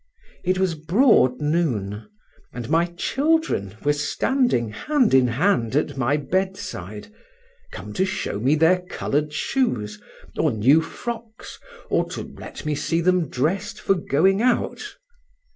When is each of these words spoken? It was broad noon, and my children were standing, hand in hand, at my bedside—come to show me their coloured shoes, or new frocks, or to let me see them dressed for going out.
It 0.43 0.57
was 0.57 0.73
broad 0.73 1.39
noon, 1.41 2.07
and 2.51 2.71
my 2.71 2.85
children 2.85 3.75
were 3.83 3.93
standing, 3.93 4.69
hand 4.69 5.13
in 5.13 5.27
hand, 5.27 5.75
at 5.75 5.95
my 5.95 6.17
bedside—come 6.17 7.93
to 7.93 8.03
show 8.03 8.39
me 8.39 8.55
their 8.55 8.79
coloured 8.81 9.31
shoes, 9.31 10.01
or 10.39 10.49
new 10.49 10.81
frocks, 10.81 11.59
or 11.91 12.09
to 12.13 12.23
let 12.23 12.65
me 12.65 12.73
see 12.73 12.99
them 12.99 13.29
dressed 13.29 13.79
for 13.79 13.93
going 13.93 14.41
out. 14.41 14.81